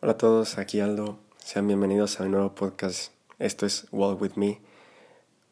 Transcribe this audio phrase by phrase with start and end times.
[0.00, 1.18] Hola a todos, aquí Aldo.
[1.38, 3.10] Sean bienvenidos a mi nuevo podcast.
[3.40, 4.60] Esto es Walk With Me.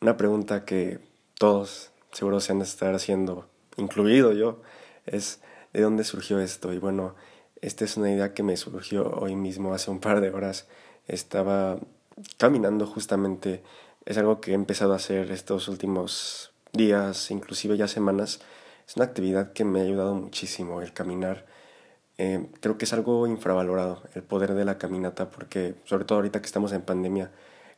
[0.00, 1.00] Una pregunta que
[1.36, 4.62] todos seguro se han de estar haciendo, incluido yo,
[5.04, 5.40] es
[5.72, 6.72] ¿de dónde surgió esto?
[6.72, 7.16] Y bueno,
[7.60, 10.68] esta es una idea que me surgió hoy mismo, hace un par de horas.
[11.08, 11.80] Estaba
[12.38, 13.64] caminando justamente,
[14.04, 18.38] es algo que he empezado a hacer estos últimos días, inclusive ya semanas.
[18.86, 21.46] Es una actividad que me ha ayudado muchísimo, el caminar
[22.18, 26.40] eh, creo que es algo infravalorado el poder de la caminata porque sobre todo ahorita
[26.40, 27.30] que estamos en pandemia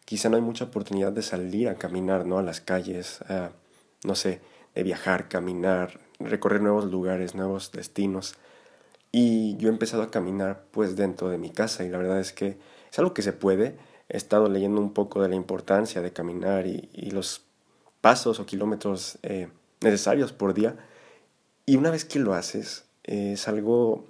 [0.04, 3.20] quizá no hay mucha oportunidad de salir a caminar no a las calles
[4.04, 4.40] no sé
[4.74, 8.34] de viajar caminar recorrer nuevos lugares nuevos destinos.
[9.10, 12.32] Y yo he empezado a caminar pues dentro de mi casa y la verdad es
[12.32, 12.58] que
[12.90, 13.76] es algo que se puede.
[14.08, 17.42] He estado leyendo un poco de la importancia de caminar y, los
[18.00, 19.48] pasos o kilómetros eh,
[19.80, 20.76] necesarios por día.
[21.66, 24.06] Y una vez que lo haces es algo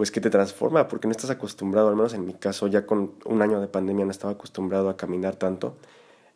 [0.00, 3.16] pues que te transforma porque no estás acostumbrado, al menos en mi caso, ya con
[3.26, 5.76] un año de pandemia no estaba acostumbrado a caminar tanto,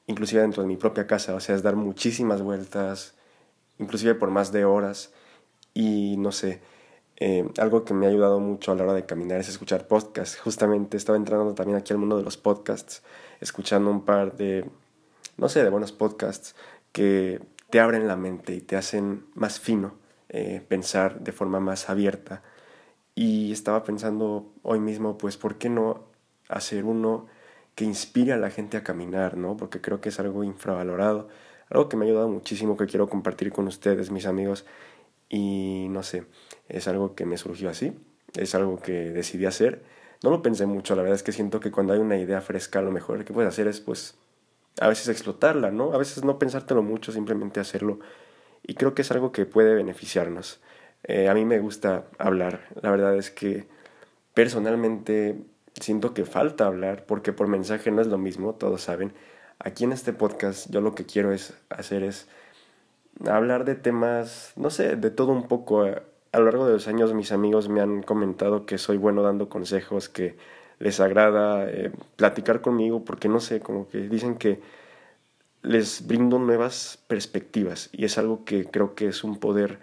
[0.07, 3.15] inclusive dentro de mi propia casa, o sea, es dar muchísimas vueltas,
[3.79, 5.15] inclusive por más de horas,
[5.73, 6.61] y no sé,
[7.17, 10.39] eh, algo que me ha ayudado mucho a la hora de caminar es escuchar podcasts.
[10.41, 13.03] Justamente estaba entrando también aquí al mundo de los podcasts,
[13.41, 14.69] escuchando un par de,
[15.39, 16.55] no sé, de buenos podcasts
[16.93, 19.95] que te abren la mente y te hacen más fino,
[20.29, 22.43] eh, pensar de forma más abierta
[23.15, 26.05] y estaba pensando hoy mismo, pues, ¿por qué no
[26.49, 27.27] hacer uno
[27.75, 29.57] que inspire a la gente a caminar, ¿no?
[29.57, 31.29] Porque creo que es algo infravalorado,
[31.71, 34.65] algo que me ha ayudado muchísimo, que quiero compartir con ustedes, mis amigos.
[35.29, 36.27] Y no sé,
[36.69, 37.93] es algo que me surgió así,
[38.35, 39.85] es algo que decidí hacer.
[40.23, 42.83] No lo pensé mucho, la verdad es que siento que cuando hay una idea fresca,
[42.83, 44.19] lo mejor que puedes hacer es, pues,
[44.81, 45.93] a veces explotarla, ¿no?
[45.93, 48.01] A veces no pensártelo mucho, simplemente hacerlo.
[48.63, 50.61] Y creo que es algo que puede beneficiarnos.
[51.05, 52.69] Eh, a mí me gusta hablar.
[52.81, 53.67] La verdad es que
[54.35, 55.37] personalmente
[55.81, 59.13] siento que falta hablar porque por mensaje no es lo mismo, todos saben.
[59.59, 62.29] Aquí en este podcast yo lo que quiero es hacer es
[63.27, 65.83] hablar de temas, no sé, de todo un poco.
[65.85, 69.49] A lo largo de los años mis amigos me han comentado que soy bueno dando
[69.49, 70.37] consejos, que
[70.79, 74.61] les agrada eh, platicar conmigo porque no sé, como que dicen que
[75.63, 79.79] les brindo nuevas perspectivas y es algo que creo que es un poder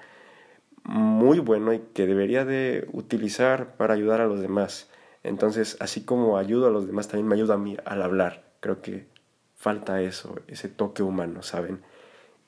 [0.83, 4.89] muy bueno y que debería de utilizar para ayudar a los demás.
[5.23, 8.43] Entonces, así como ayudo a los demás, también me ayuda a mí al hablar.
[8.59, 9.07] Creo que
[9.55, 11.81] falta eso, ese toque humano, ¿saben?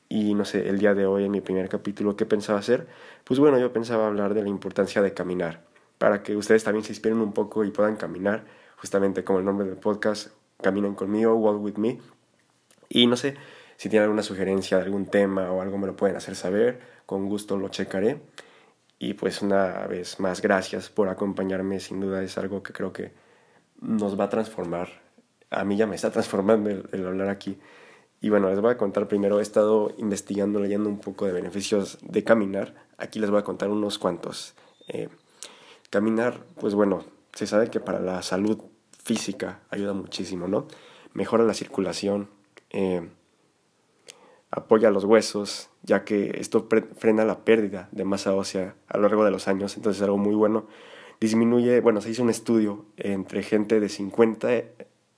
[0.09, 2.87] Y no sé, el día de hoy en mi primer capítulo, ¿qué pensaba hacer?
[3.23, 5.63] Pues bueno, yo pensaba hablar de la importancia de caminar,
[5.97, 8.45] para que ustedes también se inspiren un poco y puedan caminar,
[8.77, 10.29] justamente como el nombre del podcast,
[10.61, 11.99] Caminen conmigo, Walk with me.
[12.89, 13.35] Y no sé,
[13.75, 17.27] si tienen alguna sugerencia de algún tema o algo me lo pueden hacer saber, con
[17.27, 18.21] gusto lo checaré.
[18.99, 23.11] Y pues una vez más, gracias por acompañarme, sin duda es algo que creo que
[23.81, 24.87] nos va a transformar.
[25.49, 27.59] A mí ya me está transformando el, hablar aquí.
[28.21, 31.97] Y bueno, les voy a contar primero, he estado investigando, leyendo un poco de beneficios
[32.01, 32.73] de caminar.
[32.97, 34.55] Aquí les voy a contar unos cuantos.
[34.87, 35.09] Eh,
[35.89, 37.03] caminar, pues bueno,
[37.33, 38.61] se sabe que para la salud
[39.03, 40.67] física ayuda muchísimo, ¿no?
[41.13, 42.29] Mejora la circulación,
[42.69, 43.09] eh,
[44.55, 49.25] apoya los huesos, ya que esto frena la pérdida de masa ósea a lo largo
[49.25, 50.67] de los años, entonces es algo muy bueno.
[51.19, 54.47] Disminuye, bueno, se hizo un estudio entre gente de 50,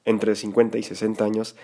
[0.06, 1.56] entre 50 y 60 años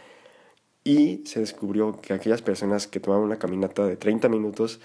[0.84, 4.82] y se descubrió que aquellas personas que tomaban una caminata de 30 minutos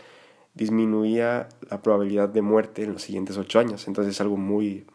[0.54, 4.86] disminuía la probabilidad de muerte en los siguientes 8 años, entonces es algo muy,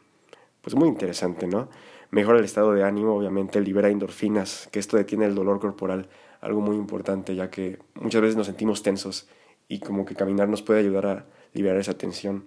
[0.61, 1.69] pues muy interesante, ¿no?
[2.09, 6.07] Mejora el estado de ánimo, obviamente libera endorfinas, que esto detiene el dolor corporal
[6.41, 9.27] algo muy importante, ya que muchas veces nos sentimos tensos
[9.67, 12.45] y como que caminar nos puede ayudar a liberar esa tensión.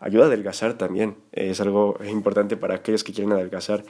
[0.00, 3.84] Ayuda a adelgazar también, es algo importante para aquellos que quieren adelgazar.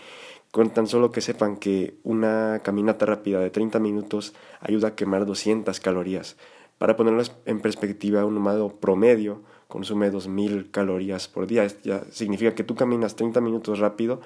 [0.50, 5.26] Con tan solo que sepan que una caminata rápida de 30 minutos ayuda a quemar
[5.26, 6.36] 200 calorías.
[6.78, 11.66] Para ponerlo en perspectiva, un humano promedio consume 2.000 calorías por día.
[11.82, 14.20] Ya significa que tú caminas 30 minutos rápido,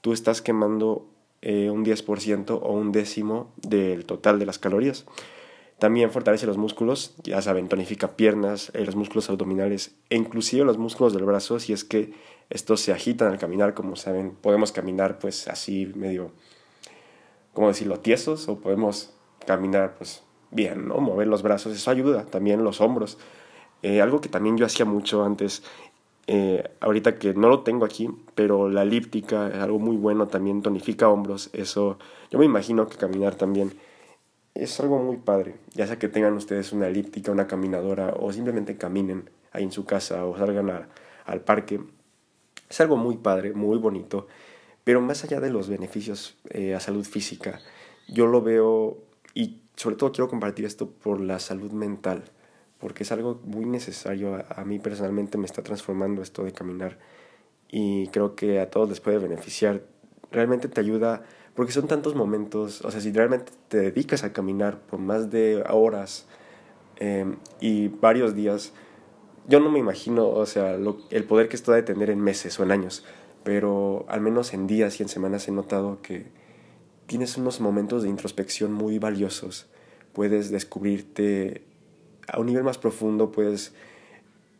[0.00, 1.08] tú estás quemando
[1.46, 5.04] eh, un 10% o un décimo del total de las calorías.
[5.78, 10.78] También fortalece los músculos, ya saben, tonifica piernas, eh, los músculos abdominales e inclusive los
[10.78, 12.14] músculos del brazo si es que
[12.48, 16.32] estos se agitan al caminar, como saben, podemos caminar pues así medio,
[17.52, 19.12] ¿cómo decirlo?, tiesos o podemos
[19.46, 20.96] caminar pues bien, ¿no?
[21.00, 23.18] Mover los brazos, eso ayuda, también los hombros.
[23.82, 25.62] Eh, algo que también yo hacía mucho antes
[26.26, 30.62] eh, ahorita que no lo tengo aquí, pero la elíptica es algo muy bueno, también
[30.62, 31.98] tonifica hombros, eso
[32.30, 33.74] yo me imagino que caminar también
[34.54, 38.76] es algo muy padre, ya sea que tengan ustedes una elíptica, una caminadora o simplemente
[38.76, 40.88] caminen ahí en su casa o salgan
[41.26, 41.80] al parque,
[42.68, 44.26] Es algo muy padre, muy bonito,
[44.84, 47.60] pero más allá de los beneficios eh, a salud física,
[48.08, 48.98] yo lo veo
[49.34, 52.24] y sobre todo quiero compartir esto por la salud mental,
[52.84, 54.34] porque es algo muy necesario.
[54.34, 56.98] A, a mí personalmente me está transformando esto de caminar
[57.70, 59.80] y creo que a todos les puede beneficiar.
[60.30, 61.22] Realmente te ayuda,
[61.54, 65.64] porque son tantos momentos, o sea, si realmente te dedicas a caminar por más de
[65.70, 66.26] horas
[66.96, 68.74] em, y varios días,
[69.48, 72.60] yo no me imagino, o sea, el poder que esto ha de tener en meses
[72.60, 73.02] o en años,
[73.44, 76.26] pero al menos en días y en semanas he notado que
[77.06, 79.68] tienes unos momentos de introspección muy valiosos.
[80.12, 81.64] Puedes descubrirte
[82.26, 83.72] a un nivel más profundo, puedes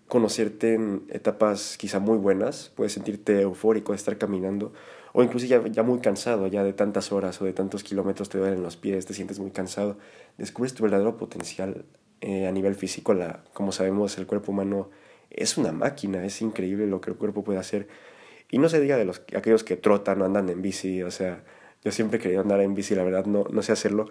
[0.09, 4.73] conocerte en etapas quizá muy buenas, puedes sentirte eufórico de estar caminando,
[5.13, 8.39] o incluso ya, ya muy cansado, ya de tantas horas o de tantos kilómetros te
[8.39, 9.97] duelen los pies, te sientes muy cansado,
[10.39, 11.85] descubres tu verdadero potencial
[12.21, 13.15] eh, a nivel físico.
[13.15, 14.91] La, como sabemos, el cuerpo humano
[15.31, 17.87] es una máquina, es increíble lo que el cuerpo puede hacer.
[18.51, 21.45] Y no se diga de los, aquellos que trotan o andan en bici, o sea,
[21.85, 24.07] yo siempre querido andar en bici, la verdad no, no sé hacerlo,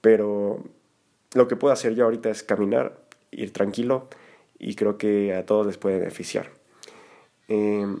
[0.00, 0.62] pero
[1.34, 2.98] lo que puedo hacer yo ahorita es caminar,
[3.30, 4.08] ir tranquilo,
[4.58, 6.50] y creo que a todos les puede beneficiar.
[7.48, 8.00] Em,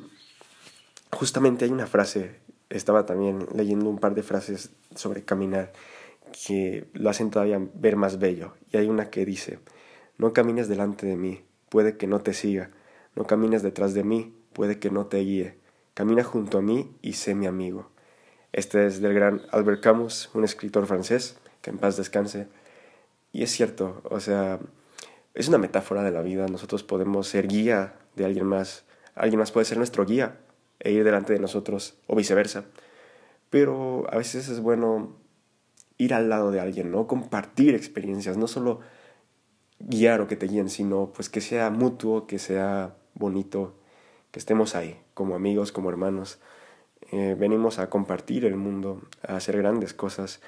[1.10, 2.36] justamente hay una frase,
[2.70, 5.72] estaba también leyendo un par de frases sobre caminar
[6.46, 8.54] que lo hacen todavía ver más bello.
[8.72, 9.58] Y hay una que dice,
[10.18, 12.70] no camines delante de mí, puede que no te siga,
[13.14, 15.58] no camines detrás de mí, puede que no te guíe,
[15.94, 17.90] camina junto a mí y sé mi amigo.
[18.52, 22.46] Este es del gran Albert Camus, un escritor francés, que en paz descanse.
[23.34, 24.60] Y es cierto, o sea,
[25.34, 26.46] es una metáfora de la vida.
[26.46, 28.84] Nosotros podemos ser guía de alguien más.
[29.16, 30.38] Alguien más puede ser nuestro guía
[30.78, 32.66] e ir delante de nosotros o viceversa.
[33.50, 35.16] Pero a veces es bueno
[35.98, 37.08] ir al lado de alguien, ¿no?
[37.08, 38.78] Compartir experiencias, no solo
[39.80, 43.74] guiar o que te guíen, sino pues que sea mutuo, que sea bonito,
[44.30, 46.38] que estemos ahí, como amigos, como hermanos.
[47.10, 50.40] Eh, venimos a compartir el mundo, a hacer grandes cosas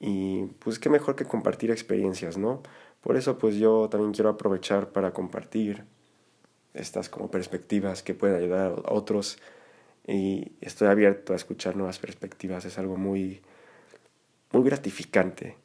[0.00, 2.62] y pues qué mejor que compartir experiencias, ¿no?
[3.02, 5.84] Por eso pues yo también quiero aprovechar para compartir
[6.74, 9.38] estas como perspectivas que pueden ayudar a otros
[10.06, 13.42] y estoy abierto a escuchar nuevas perspectivas, es algo muy
[14.52, 15.56] muy gratificante.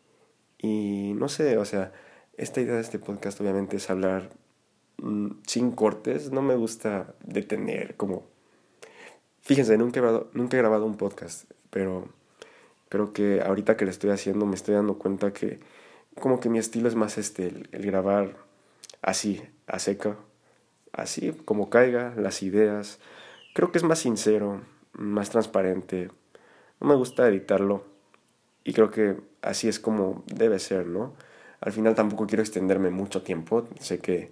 [0.60, 1.92] Y no sé, o sea,
[2.38, 4.30] esta idea de este podcast obviamente es hablar
[4.98, 8.36] mm, sin cortes, no me gusta detener como
[9.46, 12.10] Fíjense, nunca he, grabado, nunca he grabado un podcast, pero
[12.90, 15.60] creo que ahorita que lo estoy haciendo me estoy dando cuenta que
[16.20, 18.38] como que mi estilo es más este, el, grabar
[19.02, 20.18] así, a seca,
[20.94, 23.00] así como caiga, las ideas.
[23.54, 24.62] Creo que es más sincero,
[24.94, 26.10] más transparente.
[26.80, 27.84] No me gusta editarlo
[28.64, 31.14] y creo que así es como debe ser, ¿no?
[31.62, 33.68] Al final tampoco quiero extenderme mucho tiempo.
[33.80, 34.32] Sé que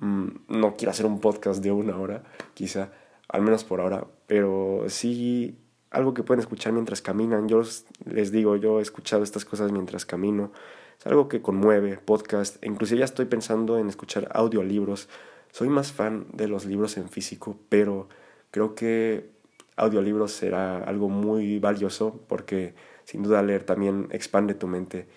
[0.00, 2.24] mm, no quiero hacer un podcast de una hora,
[2.54, 2.92] quizá,
[3.28, 5.58] al menos por ahora, pero sí
[5.90, 7.48] algo que pueden escuchar mientras caminan.
[7.48, 7.62] Yo
[8.04, 10.52] les digo, yo he escuchado estas cosas mientras camino.
[10.98, 12.64] Es algo que conmueve, podcast.
[12.64, 15.08] Inclusive ya estoy pensando en escuchar audiolibros.
[15.52, 18.08] Soy más fan de los libros en físico, pero
[18.50, 19.30] creo que
[19.76, 22.74] audiolibros será algo muy valioso porque
[23.04, 25.08] sin duda leer también expande tu mente.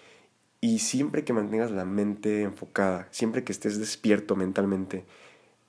[0.62, 5.06] Y siempre que mantengas la mente enfocada, siempre que estés despierto mentalmente,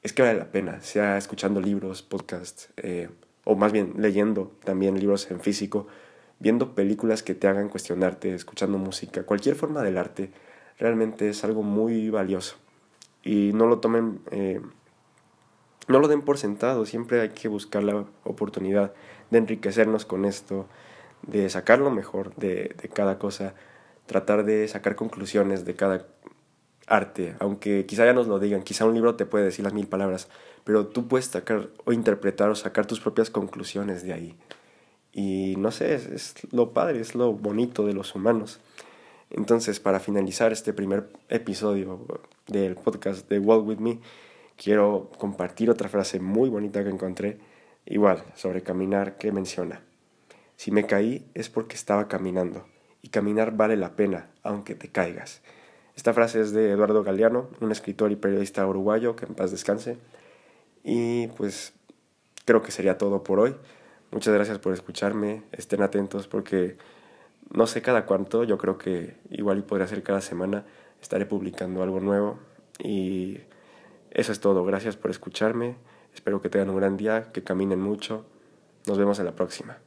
[0.03, 3.09] es que vale la pena, sea escuchando libros, podcasts, eh,
[3.45, 5.87] o más bien leyendo también libros en físico
[6.43, 10.33] viendo películas que te hagan cuestionarte, escuchando música, cualquier forma del arte,
[10.77, 12.57] realmente es algo muy valioso.
[13.23, 14.61] Y no lo tomen, eh,
[15.87, 18.93] no lo den por sentado, siempre hay que buscar la oportunidad
[19.31, 20.67] de enriquecernos con esto,
[21.25, 23.55] de sacar lo mejor de, de cada cosa,
[24.07, 26.09] tratar de sacar conclusiones de cada
[26.93, 29.87] arte, aunque quizá ya nos lo digan, quizá un libro te puede decir las mil
[29.87, 30.29] palabras,
[30.63, 34.37] pero tú puedes sacar o interpretar o sacar tus propias conclusiones de ahí.
[35.13, 38.61] Y no sé, es, lo padre, es lo bonito de los humanos.
[39.31, 42.07] Entonces, para finalizar este primer episodio
[42.47, 43.99] del podcast de Walk With Me,
[44.57, 47.39] quiero compartir otra frase muy bonita que encontré,
[47.87, 49.81] igual, sobre caminar, que menciona.
[50.57, 52.67] Si me caí es porque estaba caminando,
[53.01, 55.41] y caminar vale la pena, aunque te caigas.
[55.97, 59.99] Esta frase es de Eduardo Galeano, un escritor y periodista uruguayo, que en paz descanse.
[60.85, 61.75] Y pues
[62.45, 63.55] creo que sería todo por hoy.
[64.11, 65.43] Muchas gracias por escucharme.
[65.53, 66.77] Estén atentos porque
[67.51, 70.65] no sé cada cuánto, yo creo que igual y podría ser cada semana,
[71.01, 72.39] estaré publicando algo nuevo.
[72.79, 73.41] Y
[74.11, 74.65] eso es todo.
[74.65, 75.77] Gracias por escucharme.
[76.15, 78.25] Espero que tengan un gran día, que caminen mucho.
[78.87, 79.79] Nos vemos en la próxima.